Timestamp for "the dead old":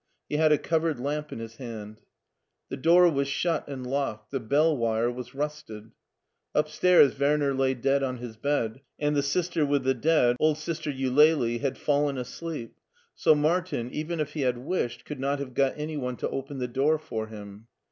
9.83-10.57